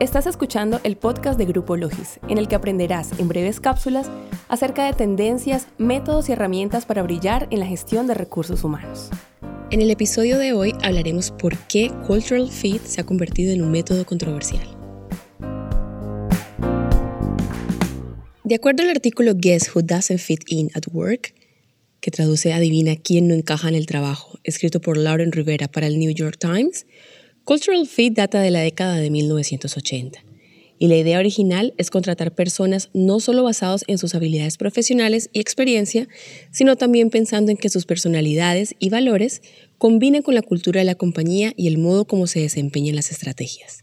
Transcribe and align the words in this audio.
Estás 0.00 0.28
escuchando 0.28 0.80
el 0.84 0.96
podcast 0.96 1.36
de 1.36 1.44
Grupo 1.44 1.76
Logis, 1.76 2.20
en 2.28 2.38
el 2.38 2.46
que 2.46 2.54
aprenderás 2.54 3.10
en 3.18 3.26
breves 3.26 3.58
cápsulas 3.58 4.08
acerca 4.46 4.86
de 4.86 4.92
tendencias, 4.92 5.66
métodos 5.76 6.28
y 6.28 6.32
herramientas 6.32 6.86
para 6.86 7.02
brillar 7.02 7.48
en 7.50 7.58
la 7.58 7.66
gestión 7.66 8.06
de 8.06 8.14
recursos 8.14 8.62
humanos. 8.62 9.10
En 9.72 9.82
el 9.82 9.90
episodio 9.90 10.38
de 10.38 10.52
hoy 10.52 10.72
hablaremos 10.84 11.32
por 11.32 11.58
qué 11.66 11.90
Cultural 12.06 12.48
Fit 12.48 12.80
se 12.84 13.00
ha 13.00 13.04
convertido 13.04 13.52
en 13.52 13.60
un 13.60 13.72
método 13.72 14.06
controversial. 14.06 14.68
De 18.44 18.54
acuerdo 18.54 18.84
al 18.84 18.90
artículo 18.90 19.32
Guess 19.34 19.74
Who 19.74 19.82
Doesn't 19.82 20.20
Fit 20.20 20.44
In 20.46 20.70
at 20.74 20.84
Work, 20.92 21.34
que 22.00 22.12
traduce 22.12 22.52
Adivina 22.52 22.94
quién 22.94 23.26
no 23.26 23.34
encaja 23.34 23.68
en 23.68 23.74
el 23.74 23.86
trabajo, 23.86 24.38
escrito 24.44 24.80
por 24.80 24.96
Lauren 24.96 25.32
Rivera 25.32 25.66
para 25.66 25.88
el 25.88 25.98
New 25.98 26.12
York 26.12 26.36
Times, 26.38 26.86
Cultural 27.48 27.86
Fit 27.86 28.12
data 28.12 28.42
de 28.42 28.50
la 28.50 28.60
década 28.60 28.96
de 28.96 29.08
1980 29.08 30.22
y 30.78 30.88
la 30.88 30.96
idea 30.98 31.18
original 31.18 31.72
es 31.78 31.88
contratar 31.88 32.34
personas 32.34 32.90
no 32.92 33.20
solo 33.20 33.42
basados 33.42 33.84
en 33.86 33.96
sus 33.96 34.14
habilidades 34.14 34.58
profesionales 34.58 35.30
y 35.32 35.40
experiencia, 35.40 36.08
sino 36.50 36.76
también 36.76 37.08
pensando 37.08 37.50
en 37.50 37.56
que 37.56 37.70
sus 37.70 37.86
personalidades 37.86 38.74
y 38.78 38.90
valores 38.90 39.40
combinen 39.78 40.20
con 40.20 40.34
la 40.34 40.42
cultura 40.42 40.80
de 40.80 40.84
la 40.84 40.94
compañía 40.94 41.54
y 41.56 41.68
el 41.68 41.78
modo 41.78 42.04
como 42.04 42.26
se 42.26 42.40
desempeñan 42.40 42.96
las 42.96 43.10
estrategias. 43.10 43.82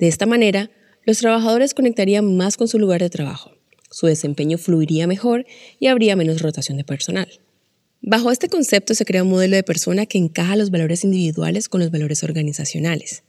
De 0.00 0.08
esta 0.08 0.26
manera, 0.26 0.72
los 1.04 1.18
trabajadores 1.18 1.74
conectarían 1.74 2.36
más 2.36 2.56
con 2.56 2.66
su 2.66 2.80
lugar 2.80 3.02
de 3.02 3.10
trabajo, 3.10 3.52
su 3.88 4.08
desempeño 4.08 4.58
fluiría 4.58 5.06
mejor 5.06 5.46
y 5.78 5.86
habría 5.86 6.16
menos 6.16 6.42
rotación 6.42 6.76
de 6.76 6.82
personal. 6.82 7.28
Bajo 8.08 8.30
este 8.30 8.48
concepto 8.48 8.94
se 8.94 9.04
crea 9.04 9.24
un 9.24 9.30
modelo 9.30 9.56
de 9.56 9.64
persona 9.64 10.06
que 10.06 10.16
encaja 10.16 10.54
los 10.54 10.70
valores 10.70 11.02
individuales 11.02 11.68
con 11.68 11.80
los 11.80 11.90
valores 11.90 12.22
organizacionales. 12.22 13.24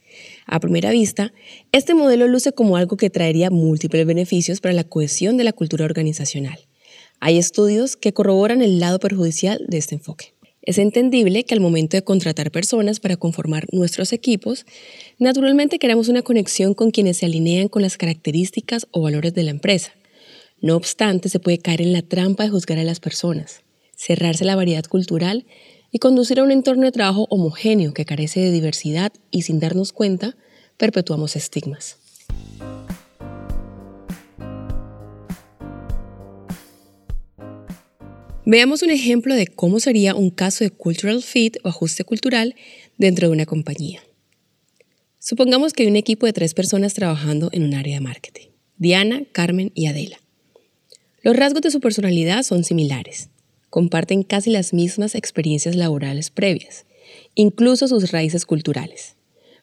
A 0.45 0.59
primera 0.59 0.91
vista, 0.91 1.33
este 1.71 1.95
modelo 1.95 2.27
luce 2.27 2.51
como 2.51 2.77
algo 2.77 2.95
que 2.95 3.09
traería 3.09 3.49
múltiples 3.49 4.05
beneficios 4.05 4.61
para 4.61 4.75
la 4.75 4.83
cohesión 4.83 5.35
de 5.35 5.45
la 5.45 5.51
cultura 5.51 5.83
organizacional. 5.83 6.59
Hay 7.19 7.39
estudios 7.39 7.95
que 7.95 8.13
corroboran 8.13 8.61
el 8.61 8.79
lado 8.79 8.99
perjudicial 8.99 9.65
de 9.67 9.79
este 9.79 9.95
enfoque. 9.95 10.35
Es 10.61 10.77
entendible 10.77 11.43
que 11.43 11.55
al 11.55 11.59
momento 11.59 11.97
de 11.97 12.03
contratar 12.03 12.51
personas 12.51 12.99
para 12.99 13.17
conformar 13.17 13.65
nuestros 13.71 14.13
equipos, 14.13 14.67
naturalmente 15.17 15.79
queramos 15.79 16.07
una 16.07 16.21
conexión 16.21 16.75
con 16.75 16.91
quienes 16.91 17.17
se 17.17 17.25
alinean 17.25 17.67
con 17.67 17.81
las 17.81 17.97
características 17.97 18.85
o 18.91 19.01
valores 19.01 19.33
de 19.33 19.41
la 19.41 19.49
empresa. 19.49 19.93
No 20.61 20.75
obstante, 20.75 21.29
se 21.29 21.39
puede 21.39 21.57
caer 21.57 21.81
en 21.81 21.93
la 21.93 22.03
trampa 22.03 22.43
de 22.43 22.51
juzgar 22.51 22.77
a 22.77 22.83
las 22.83 22.99
personas 22.99 23.63
cerrarse 23.97 24.45
la 24.45 24.55
variedad 24.55 24.85
cultural 24.85 25.45
y 25.91 25.99
conducir 25.99 26.39
a 26.39 26.43
un 26.43 26.51
entorno 26.51 26.85
de 26.85 26.91
trabajo 26.91 27.27
homogéneo 27.29 27.93
que 27.93 28.05
carece 28.05 28.39
de 28.39 28.51
diversidad 28.51 29.11
y 29.31 29.41
sin 29.41 29.59
darnos 29.59 29.91
cuenta, 29.91 30.37
perpetuamos 30.77 31.35
estigmas. 31.35 31.97
Veamos 38.45 38.81
un 38.81 38.91
ejemplo 38.91 39.35
de 39.35 39.47
cómo 39.47 39.81
sería 39.81 40.15
un 40.15 40.29
caso 40.29 40.63
de 40.63 40.69
cultural 40.69 41.21
fit 41.21 41.57
o 41.63 41.67
ajuste 41.67 42.05
cultural 42.05 42.55
dentro 42.97 43.27
de 43.27 43.33
una 43.33 43.45
compañía. 43.45 44.01
Supongamos 45.19 45.73
que 45.73 45.83
hay 45.83 45.89
un 45.89 45.97
equipo 45.97 46.25
de 46.27 46.33
tres 46.33 46.53
personas 46.53 46.93
trabajando 46.93 47.49
en 47.51 47.63
un 47.63 47.73
área 47.73 47.95
de 47.95 48.01
marketing, 48.01 48.47
Diana, 48.77 49.23
Carmen 49.33 49.71
y 49.75 49.87
Adela. 49.87 50.21
Los 51.23 51.35
rasgos 51.35 51.61
de 51.63 51.71
su 51.71 51.81
personalidad 51.81 52.43
son 52.43 52.63
similares 52.63 53.29
comparten 53.69 54.23
casi 54.23 54.49
las 54.49 54.73
mismas 54.73 55.15
experiencias 55.15 55.75
laborales 55.75 56.29
previas, 56.29 56.85
incluso 57.35 57.87
sus 57.87 58.11
raíces 58.11 58.45
culturales. 58.45 59.15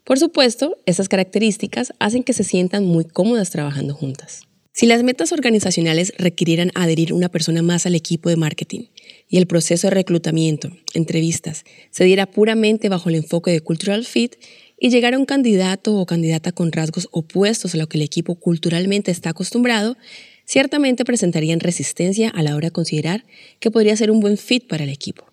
Por 0.04 0.18
supuesto, 0.18 0.76
estas 0.84 1.08
características 1.08 1.94
hacen 1.98 2.22
que 2.22 2.34
se 2.34 2.44
sientan 2.44 2.84
muy 2.84 3.04
cómodas 3.04 3.50
trabajando 3.50 3.94
juntas. 3.94 4.42
Si 4.76 4.86
las 4.86 5.04
metas 5.04 5.30
organizacionales 5.30 6.12
requirieran 6.18 6.72
adherir 6.74 7.12
una 7.12 7.28
persona 7.28 7.62
más 7.62 7.86
al 7.86 7.94
equipo 7.94 8.28
de 8.28 8.36
marketing 8.36 8.86
y 9.28 9.38
el 9.38 9.46
proceso 9.46 9.86
de 9.86 9.92
reclutamiento, 9.92 10.72
entrevistas, 10.94 11.64
se 11.90 12.04
diera 12.04 12.26
puramente 12.26 12.88
bajo 12.88 13.08
el 13.08 13.14
enfoque 13.14 13.52
de 13.52 13.60
cultural 13.60 14.04
fit 14.04 14.34
y 14.80 14.90
llegara 14.90 15.16
un 15.16 15.26
candidato 15.26 15.96
o 15.96 16.06
candidata 16.06 16.50
con 16.50 16.72
rasgos 16.72 17.08
opuestos 17.12 17.74
a 17.74 17.78
lo 17.78 17.88
que 17.88 17.98
el 17.98 18.02
equipo 18.02 18.34
culturalmente 18.34 19.12
está 19.12 19.30
acostumbrado, 19.30 19.96
ciertamente 20.44 21.04
presentarían 21.04 21.60
resistencia 21.60 22.28
a 22.28 22.42
la 22.42 22.56
hora 22.56 22.68
de 22.68 22.72
considerar 22.72 23.24
que 23.60 23.70
podría 23.70 23.96
ser 23.96 24.10
un 24.10 24.20
buen 24.20 24.36
fit 24.36 24.66
para 24.66 24.84
el 24.84 24.90
equipo. 24.90 25.24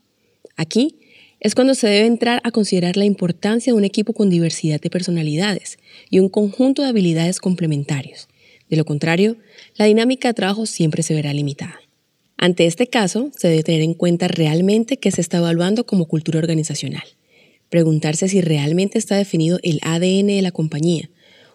Aquí 0.56 0.98
es 1.40 1.56
cuando 1.56 1.74
se 1.74 1.88
debe 1.88 2.06
entrar 2.06 2.40
a 2.44 2.52
considerar 2.52 2.98
la 2.98 3.06
importancia 3.06 3.74
de 3.74 3.78
un 3.78 3.84
equipo 3.84 4.14
con 4.14 4.30
diversidad 4.30 4.80
de 4.80 4.90
personalidades 4.90 5.80
y 6.10 6.20
un 6.20 6.30
conjunto 6.30 6.84
de 6.84 6.90
habilidades 6.90 7.40
complementarios. 7.40 8.28
De 8.70 8.78
lo 8.78 8.86
contrario, 8.86 9.38
la 9.76 9.86
dinámica 9.86 10.30
de 10.30 10.34
trabajo 10.36 10.66
siempre 10.66 11.04
se 11.04 11.16
verá 11.16 11.34
limitada. 11.34 11.82
Ante 12.38 12.66
este 12.66 12.88
caso, 12.88 13.32
se 13.36 13.50
debe 13.50 13.64
tener 13.64 13.82
en 13.82 13.94
cuenta 13.94 14.28
realmente 14.28 14.98
qué 14.98 15.12
se 15.12 15.22
está 15.22 15.38
evaluando 15.38 15.86
como 15.86 16.06
cultura 16.06 16.40
organizacional. 16.40 17.04
Preguntarse 17.70 18.28
si 18.28 18.42
realmente 18.42 18.98
está 18.98 19.16
definido 19.16 19.60
el 19.64 19.80
ADN 19.84 20.28
de 20.28 20.42
la 20.42 20.52
compañía 20.52 21.10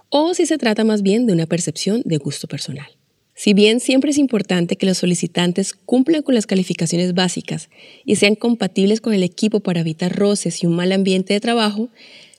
o 0.08 0.34
si 0.34 0.46
se 0.46 0.58
trata 0.58 0.84
más 0.84 1.02
bien 1.02 1.26
de 1.26 1.32
una 1.32 1.46
percepción 1.46 2.02
de 2.04 2.18
gusto 2.18 2.48
personal. 2.48 2.95
Si 3.38 3.52
bien 3.52 3.80
siempre 3.80 4.12
es 4.12 4.16
importante 4.16 4.76
que 4.76 4.86
los 4.86 4.96
solicitantes 4.96 5.74
cumplan 5.74 6.22
con 6.22 6.34
las 6.34 6.46
calificaciones 6.46 7.12
básicas 7.12 7.68
y 8.06 8.16
sean 8.16 8.34
compatibles 8.34 9.02
con 9.02 9.12
el 9.12 9.22
equipo 9.22 9.60
para 9.60 9.80
evitar 9.80 10.16
roces 10.16 10.62
y 10.62 10.66
un 10.66 10.74
mal 10.74 10.90
ambiente 10.90 11.34
de 11.34 11.40
trabajo, 11.40 11.90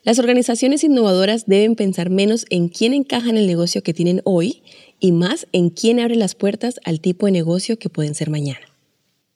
las 0.04 0.18
organizaciones 0.18 0.84
innovadoras 0.84 1.46
deben 1.46 1.76
pensar 1.76 2.10
menos 2.10 2.48
en 2.50 2.68
quién 2.68 2.96
encaja 2.96 3.30
en 3.30 3.38
el 3.38 3.46
negocio 3.46 3.84
que 3.84 3.94
tienen 3.94 4.22
hoy 4.24 4.64
y 5.00 5.12
más 5.12 5.46
en 5.52 5.70
quién 5.70 6.00
abre 6.00 6.16
las 6.16 6.34
puertas 6.34 6.80
al 6.84 7.00
tipo 7.00 7.28
de 7.28 7.32
negocio 7.32 7.78
que 7.78 7.90
pueden 7.90 8.16
ser 8.16 8.32
mañana. 8.32 8.66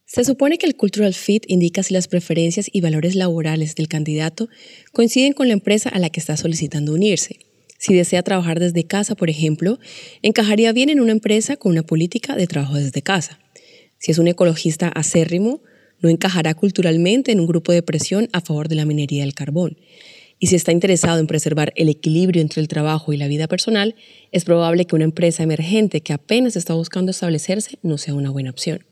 Se 0.05 0.23
supone 0.23 0.57
que 0.57 0.65
el 0.65 0.75
cultural 0.75 1.13
fit 1.13 1.43
indica 1.47 1.83
si 1.83 1.93
las 1.93 2.07
preferencias 2.07 2.71
y 2.73 2.81
valores 2.81 3.13
laborales 3.13 3.75
del 3.75 3.87
candidato 3.87 4.49
coinciden 4.93 5.33
con 5.33 5.47
la 5.47 5.53
empresa 5.53 5.89
a 5.89 5.99
la 5.99 6.09
que 6.09 6.19
está 6.19 6.37
solicitando 6.37 6.91
unirse 6.91 7.50
si 7.81 7.95
desea 7.95 8.21
trabajar 8.21 8.59
desde 8.59 8.83
casa, 8.83 9.15
por 9.15 9.31
ejemplo, 9.31 9.79
encajaría 10.21 10.71
bien 10.71 10.91
en 10.91 10.99
una 10.99 11.13
empresa 11.13 11.57
con 11.57 11.71
una 11.71 11.81
política 11.81 12.35
de 12.35 12.45
trabajo 12.45 12.75
desde 12.75 13.01
casa. 13.01 13.39
Si 13.97 14.11
es 14.11 14.19
un 14.19 14.27
ecologista 14.27 14.89
acérrimo, 14.89 15.63
no 15.99 16.09
encajará 16.09 16.53
culturalmente 16.53 17.31
en 17.31 17.39
un 17.39 17.47
grupo 17.47 17.71
de 17.71 17.81
presión 17.81 18.29
a 18.33 18.41
favor 18.41 18.67
de 18.67 18.75
la 18.75 18.85
minería 18.85 19.23
del 19.23 19.33
carbón. 19.33 19.77
Y 20.37 20.47
si 20.47 20.55
está 20.55 20.71
interesado 20.71 21.19
en 21.19 21.25
preservar 21.25 21.73
el 21.75 21.89
equilibrio 21.89 22.43
entre 22.43 22.61
el 22.61 22.67
trabajo 22.67 23.13
y 23.13 23.17
la 23.17 23.27
vida 23.27 23.47
personal, 23.47 23.95
es 24.31 24.45
probable 24.45 24.85
que 24.85 24.95
una 24.95 25.05
empresa 25.05 25.41
emergente 25.41 26.01
que 26.01 26.13
apenas 26.13 26.55
está 26.55 26.75
buscando 26.75 27.09
establecerse 27.09 27.79
no 27.81 27.97
sea 27.97 28.13
una 28.13 28.29
buena 28.29 28.51
opción. 28.51 28.85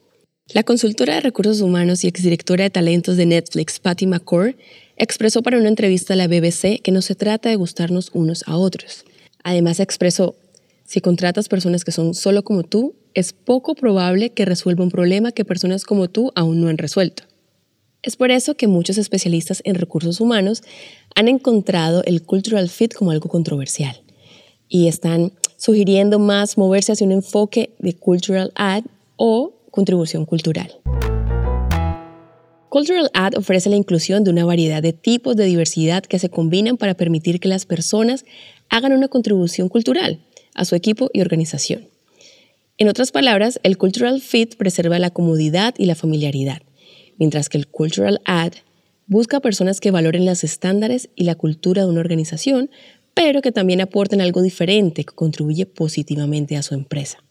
La 0.52 0.64
consultora 0.64 1.14
de 1.14 1.22
recursos 1.22 1.62
humanos 1.62 2.04
y 2.04 2.08
exdirectora 2.08 2.64
de 2.64 2.72
talentos 2.72 3.18
de 3.18 3.28
Netflix, 3.28 3.80
Patty 3.80 4.08
McCord, 4.08 4.56
expresó 5.00 5.42
para 5.42 5.58
una 5.58 5.70
entrevista 5.70 6.14
a 6.14 6.18
la 6.18 6.28
BBC 6.28 6.82
que 6.84 6.92
no 6.92 7.02
se 7.02 7.16
trata 7.16 7.50
de 7.50 7.56
gustarnos 7.56 8.12
unos 8.14 8.44
a 8.48 8.58
otros. 8.58 9.06
Además 9.44 9.80
expresó, 9.80 10.36
si 10.84 11.00
contratas 11.00 11.48
personas 11.48 11.86
que 11.86 11.94
son 11.94 12.14
solo 12.14 12.44
como 12.44 12.64
tú, 12.64 12.96
es 13.14 13.32
poco 13.32 13.76
probable 13.76 14.32
que 14.32 14.46
resuelva 14.46 14.84
un 14.84 14.92
problema 14.92 15.32
que 15.32 15.46
personas 15.46 15.86
como 15.86 16.10
tú 16.10 16.32
aún 16.36 16.62
no 16.62 16.68
han 16.68 16.78
resuelto. 16.78 17.24
Es 18.02 18.18
por 18.18 18.30
eso 18.30 18.56
que 18.56 18.68
muchos 18.68 18.98
especialistas 18.98 19.62
en 19.64 19.76
recursos 19.76 20.20
humanos 20.20 20.64
han 21.16 21.28
encontrado 21.28 22.04
el 22.04 22.22
cultural 22.22 22.70
fit 22.70 22.94
como 22.94 23.12
algo 23.12 23.30
controversial 23.30 24.02
y 24.68 24.88
están 24.88 25.32
sugiriendo 25.58 26.20
más 26.20 26.58
moverse 26.58 26.92
hacia 26.92 27.08
un 27.08 27.14
enfoque 27.14 27.72
de 27.80 27.94
cultural 27.94 28.52
add 28.56 28.84
o 29.16 29.54
contribución 29.72 30.26
cultural. 30.26 30.74
Cultural 32.70 33.10
Ad 33.16 33.34
ofrece 33.36 33.68
la 33.72 33.78
inclusión 33.78 34.24
de 34.24 34.30
una 34.30 34.46
variedad 34.46 34.84
de 34.84 34.94
tipos 34.94 35.36
de 35.36 35.46
diversidad 35.46 36.04
que 36.04 36.20
se 36.20 36.30
combinan 36.30 36.78
para 36.78 36.94
permitir 36.94 37.40
que 37.40 37.48
las 37.48 37.66
personas 37.66 38.26
hagan 38.70 38.94
una 38.94 39.08
contribución 39.08 39.70
cultural 39.70 40.20
a 40.54 40.66
su 40.66 40.76
equipo 40.76 41.10
y 41.12 41.22
organización. 41.22 41.88
En 42.78 42.88
otras 42.88 43.12
palabras, 43.12 43.60
el 43.64 43.78
Cultural 43.80 44.22
Fit 44.22 44.56
preserva 44.56 45.00
la 45.00 45.10
comodidad 45.10 45.74
y 45.80 45.86
la 45.86 45.96
familiaridad, 45.96 46.62
mientras 47.18 47.50
que 47.50 47.58
el 47.58 47.68
Cultural 47.68 48.22
Ad 48.26 48.54
busca 49.08 49.40
personas 49.40 49.80
que 49.80 49.90
valoren 49.90 50.28
los 50.28 50.44
estándares 50.44 51.10
y 51.16 51.24
la 51.24 51.34
cultura 51.34 51.82
de 51.82 51.90
una 51.90 52.02
organización, 52.02 52.70
pero 53.16 53.42
que 53.42 53.52
también 53.52 53.82
aporten 53.82 54.22
algo 54.22 54.44
diferente 54.44 55.04
que 55.04 55.16
contribuye 55.16 55.66
positivamente 55.66 56.56
a 56.56 56.62
su 56.62 56.76
empresa. 56.76 57.24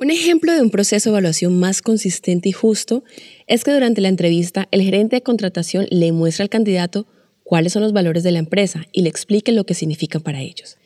Un 0.00 0.12
ejemplo 0.12 0.52
de 0.52 0.62
un 0.62 0.70
proceso 0.70 1.10
de 1.10 1.14
evaluación 1.14 1.58
más 1.58 1.82
consistente 1.82 2.48
y 2.48 2.52
justo 2.52 3.02
es 3.48 3.64
que 3.64 3.72
durante 3.72 4.00
la 4.00 4.06
entrevista 4.06 4.68
el 4.70 4.82
gerente 4.82 5.16
de 5.16 5.22
contratación 5.22 5.88
le 5.90 6.12
muestra 6.12 6.44
al 6.44 6.48
candidato 6.48 7.08
cuáles 7.42 7.72
son 7.72 7.82
los 7.82 7.92
valores 7.92 8.22
de 8.22 8.30
la 8.30 8.38
empresa 8.38 8.86
y 8.92 9.02
le 9.02 9.08
explique 9.08 9.50
lo 9.50 9.64
que 9.64 9.74
significan 9.74 10.22
para 10.22 10.40
ellos. 10.40 10.78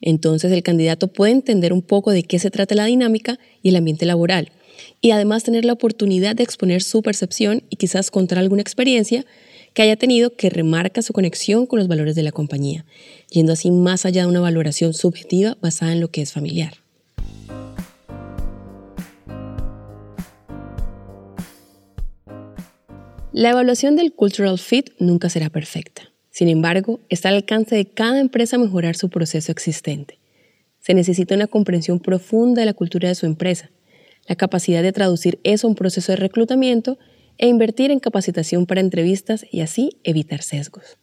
Entonces 0.00 0.52
el 0.52 0.62
candidato 0.62 1.08
puede 1.08 1.32
entender 1.32 1.72
un 1.72 1.82
poco 1.82 2.12
de 2.12 2.22
qué 2.22 2.38
se 2.38 2.52
trata 2.52 2.76
la 2.76 2.84
dinámica 2.84 3.40
y 3.60 3.70
el 3.70 3.76
ambiente 3.76 4.06
laboral 4.06 4.52
y 5.00 5.10
además 5.10 5.42
tener 5.42 5.64
la 5.64 5.72
oportunidad 5.72 6.36
de 6.36 6.44
exponer 6.44 6.80
su 6.80 7.02
percepción 7.02 7.64
y 7.70 7.76
quizás 7.76 8.12
contar 8.12 8.38
alguna 8.38 8.62
experiencia 8.62 9.26
que 9.74 9.82
haya 9.82 9.96
tenido 9.96 10.36
que 10.36 10.48
remarca 10.48 11.02
su 11.02 11.12
conexión 11.12 11.66
con 11.66 11.80
los 11.80 11.88
valores 11.88 12.14
de 12.14 12.22
la 12.22 12.30
compañía, 12.30 12.86
yendo 13.30 13.52
así 13.52 13.72
más 13.72 14.06
allá 14.06 14.22
de 14.22 14.28
una 14.28 14.40
valoración 14.40 14.94
subjetiva 14.94 15.58
basada 15.60 15.90
en 15.90 16.00
lo 16.00 16.12
que 16.12 16.22
es 16.22 16.32
familiar. 16.32 16.79
La 23.40 23.52
evaluación 23.52 23.96
del 23.96 24.12
cultural 24.12 24.58
fit 24.58 24.90
nunca 24.98 25.30
será 25.30 25.48
perfecta. 25.48 26.12
Sin 26.28 26.50
embargo, 26.50 27.00
está 27.08 27.30
al 27.30 27.36
alcance 27.36 27.74
de 27.74 27.86
cada 27.86 28.20
empresa 28.20 28.58
mejorar 28.58 28.96
su 28.96 29.08
proceso 29.08 29.50
existente. 29.50 30.18
Se 30.78 30.92
necesita 30.92 31.36
una 31.36 31.46
comprensión 31.46 32.00
profunda 32.00 32.60
de 32.60 32.66
la 32.66 32.74
cultura 32.74 33.08
de 33.08 33.14
su 33.14 33.24
empresa, 33.24 33.70
la 34.28 34.36
capacidad 34.36 34.82
de 34.82 34.92
traducir 34.92 35.40
eso 35.42 35.66
a 35.66 35.70
un 35.70 35.74
proceso 35.74 36.12
de 36.12 36.16
reclutamiento 36.16 36.98
e 37.38 37.48
invertir 37.48 37.90
en 37.90 37.98
capacitación 37.98 38.66
para 38.66 38.82
entrevistas 38.82 39.46
y 39.50 39.62
así 39.62 39.88
evitar 40.04 40.42
sesgos. 40.42 40.98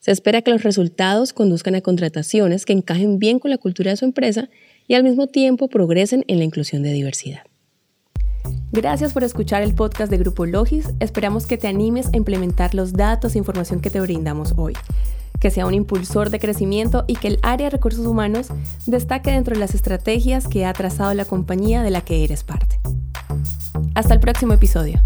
Se 0.00 0.10
espera 0.10 0.42
que 0.42 0.50
los 0.50 0.64
resultados 0.64 1.32
conduzcan 1.32 1.76
a 1.76 1.82
contrataciones 1.82 2.66
que 2.66 2.72
encajen 2.72 3.20
bien 3.20 3.38
con 3.38 3.52
la 3.52 3.58
cultura 3.58 3.92
de 3.92 3.96
su 3.96 4.04
empresa 4.06 4.50
y 4.88 4.94
al 4.94 5.04
mismo 5.04 5.28
tiempo 5.28 5.68
progresen 5.68 6.24
en 6.26 6.38
la 6.38 6.44
inclusión 6.44 6.82
de 6.82 6.92
diversidad. 6.92 7.42
Gracias 8.72 9.12
por 9.12 9.24
escuchar 9.24 9.62
el 9.62 9.74
podcast 9.74 10.12
de 10.12 10.18
Grupo 10.18 10.46
Logis. 10.46 10.90
Esperamos 11.00 11.46
que 11.46 11.58
te 11.58 11.66
animes 11.66 12.08
a 12.12 12.16
implementar 12.16 12.72
los 12.72 12.92
datos 12.92 13.34
e 13.34 13.38
información 13.38 13.80
que 13.80 13.90
te 13.90 14.00
brindamos 14.00 14.54
hoy, 14.56 14.74
que 15.40 15.50
sea 15.50 15.66
un 15.66 15.74
impulsor 15.74 16.30
de 16.30 16.38
crecimiento 16.38 17.04
y 17.08 17.16
que 17.16 17.26
el 17.26 17.40
área 17.42 17.66
de 17.66 17.70
recursos 17.70 18.06
humanos 18.06 18.46
destaque 18.86 19.32
dentro 19.32 19.54
de 19.54 19.60
las 19.60 19.74
estrategias 19.74 20.46
que 20.46 20.66
ha 20.66 20.72
trazado 20.72 21.12
la 21.14 21.24
compañía 21.24 21.82
de 21.82 21.90
la 21.90 22.02
que 22.02 22.22
eres 22.22 22.44
parte. 22.44 22.78
Hasta 23.94 24.14
el 24.14 24.20
próximo 24.20 24.52
episodio. 24.52 25.02